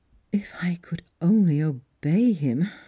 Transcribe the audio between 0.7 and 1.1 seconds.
could